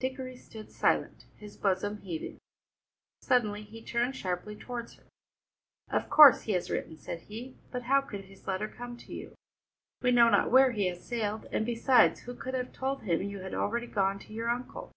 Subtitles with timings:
[0.00, 2.40] Dickory stood silent, his bosom heaving.
[3.22, 5.04] Suddenly he turned sharply towards her.
[5.88, 9.36] "Of course he has written," said he, "but how could his letter come to you?
[10.02, 13.38] We know not where he has sailed, and besides, who could have told him you
[13.38, 14.90] had already gone to your uncle?